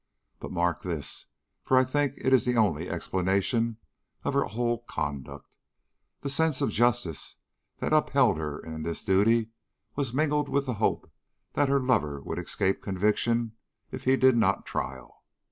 [0.39, 1.27] But mark this,
[1.63, 3.77] for I think it is the only explanation
[4.23, 5.57] of her whole conduct
[6.21, 7.37] the sense of justice
[7.77, 9.51] that upheld her in this duty
[9.95, 11.11] was mingled with the hope
[11.53, 13.51] that her lover would escape conviction
[13.91, 15.21] if he did not trial.